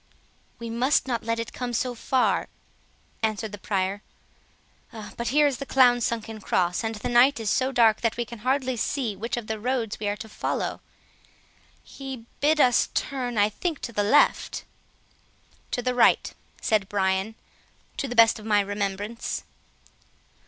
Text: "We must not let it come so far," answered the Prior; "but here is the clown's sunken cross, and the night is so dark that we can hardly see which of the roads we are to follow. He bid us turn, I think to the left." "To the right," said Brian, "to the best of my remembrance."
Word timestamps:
"We 0.57 0.71
must 0.71 1.07
not 1.07 1.21
let 1.25 1.37
it 1.37 1.53
come 1.53 1.73
so 1.73 1.93
far," 1.93 2.47
answered 3.21 3.51
the 3.51 3.59
Prior; 3.59 4.01
"but 5.15 5.27
here 5.27 5.45
is 5.45 5.57
the 5.59 5.65
clown's 5.67 6.07
sunken 6.07 6.41
cross, 6.41 6.83
and 6.83 6.95
the 6.95 7.07
night 7.07 7.39
is 7.39 7.51
so 7.51 7.71
dark 7.71 8.01
that 8.01 8.17
we 8.17 8.25
can 8.25 8.39
hardly 8.39 8.77
see 8.77 9.15
which 9.15 9.37
of 9.37 9.45
the 9.45 9.59
roads 9.59 9.99
we 9.99 10.07
are 10.07 10.15
to 10.17 10.27
follow. 10.27 10.81
He 11.83 12.25
bid 12.39 12.59
us 12.59 12.89
turn, 12.95 13.37
I 13.37 13.49
think 13.49 13.77
to 13.81 13.93
the 13.93 14.01
left." 14.01 14.63
"To 15.69 15.83
the 15.83 15.93
right," 15.93 16.33
said 16.61 16.89
Brian, 16.89 17.35
"to 17.97 18.07
the 18.07 18.15
best 18.15 18.39
of 18.39 18.45
my 18.47 18.61
remembrance." 18.61 19.43